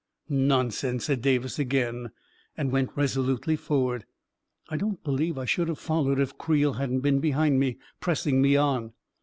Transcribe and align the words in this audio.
"Nonsense!" 0.51 1.05
said 1.05 1.21
Davis 1.21 1.59
again, 1.59 2.09
and 2.57 2.71
went 2.71 2.95
reso 2.95 3.23
lutely 3.23 3.55
forward. 3.55 4.05
I 4.67 4.75
don't 4.75 5.03
believe 5.03 5.37
I 5.37 5.45
should 5.45 5.67
have 5.67 5.77
followed, 5.77 6.19
if 6.19 6.39
Creel 6.39 6.73
hadn't 6.73 7.01
been 7.01 7.19
behind 7.19 7.59
me, 7.59 7.77
pressing 7.99 8.41
me 8.41 8.55
on. 8.55 8.93